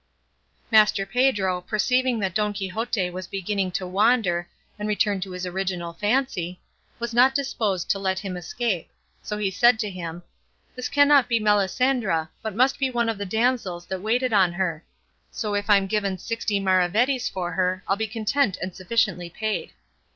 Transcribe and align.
Master 0.71 1.05
Pedro, 1.05 1.61
perceiving 1.61 2.17
that 2.21 2.33
Don 2.33 2.53
Quixote 2.53 3.11
was 3.11 3.27
beginning 3.27 3.69
to 3.73 3.85
wander, 3.85 4.49
and 4.79 4.89
return 4.89 5.21
to 5.21 5.29
his 5.29 5.45
original 5.45 5.93
fancy, 5.93 6.59
was 6.97 7.13
not 7.13 7.35
disposed 7.35 7.87
to 7.91 7.99
let 7.99 8.17
him 8.17 8.35
escape, 8.35 8.89
so 9.21 9.37
he 9.37 9.51
said 9.51 9.77
to 9.77 9.91
him, 9.91 10.23
"This 10.75 10.89
cannot 10.89 11.29
be 11.29 11.39
Melisendra, 11.39 12.29
but 12.41 12.55
must 12.55 12.79
be 12.79 12.89
one 12.89 13.09
of 13.09 13.19
the 13.19 13.27
damsels 13.27 13.85
that 13.85 14.01
waited 14.01 14.33
on 14.33 14.53
her; 14.53 14.83
so 15.29 15.53
if 15.53 15.69
I'm 15.69 15.85
given 15.85 16.17
sixty 16.17 16.59
maravedis 16.59 17.29
for 17.29 17.51
her, 17.51 17.83
I'll 17.87 17.95
be 17.95 18.07
content 18.07 18.57
and 18.59 18.75
sufficiently 18.75 19.29
paid." 19.29 19.69